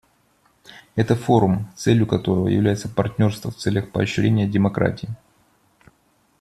Это 0.95 1.15
форум, 1.15 1.67
целью 1.75 2.07
которого 2.07 2.47
является 2.47 2.89
партнерство 2.89 3.51
в 3.51 3.57
целях 3.57 3.91
поощрения 3.91 4.47
демократии. 4.47 5.09